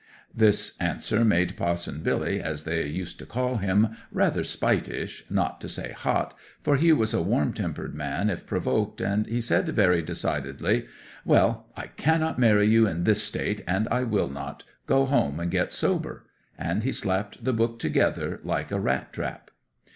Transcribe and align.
'This 0.33 0.75
answer 0.79 1.23
made 1.23 1.55
Pa'son 1.55 2.01
Billy—as 2.01 2.63
they 2.63 2.87
used 2.87 3.19
to 3.19 3.25
call 3.27 3.57
him—rather 3.57 4.43
spitish, 4.43 5.23
not 5.29 5.61
to 5.61 5.69
say 5.69 5.91
hot, 5.91 6.33
for 6.63 6.75
he 6.75 6.91
was 6.91 7.13
a 7.13 7.21
warm 7.21 7.53
tempered 7.53 7.93
man 7.93 8.27
if 8.27 8.47
provoked, 8.47 8.99
and 8.99 9.27
he 9.27 9.39
said, 9.39 9.69
very 9.69 10.01
decidedly: 10.01 10.87
"Well, 11.23 11.67
I 11.77 11.85
cannot 11.85 12.39
marry 12.39 12.65
you 12.67 12.87
in 12.87 13.03
this 13.03 13.21
state; 13.21 13.63
and 13.67 13.87
I 13.89 14.01
will 14.01 14.29
not! 14.29 14.63
Go 14.87 15.05
home 15.05 15.39
and 15.39 15.51
get 15.51 15.71
sober!" 15.71 16.25
And 16.57 16.81
he 16.81 16.91
slapped 16.91 17.43
the 17.43 17.53
book 17.53 17.77
together 17.77 18.39
like 18.43 18.71
a 18.71 18.79
rat 18.79 19.13
trap. 19.13 19.51